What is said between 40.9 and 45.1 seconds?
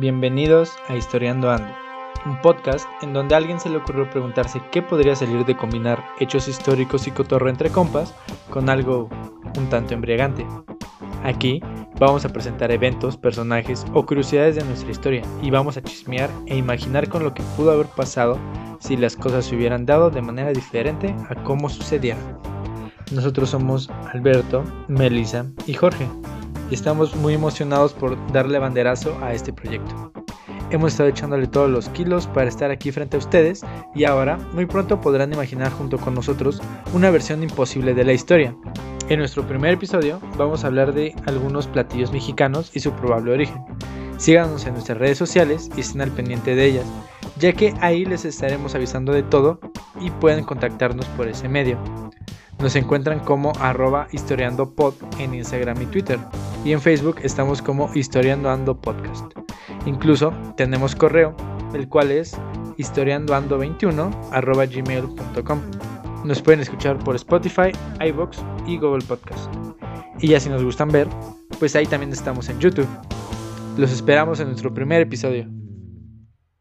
de algunos platillos mexicanos y su probable origen. Síganos en nuestras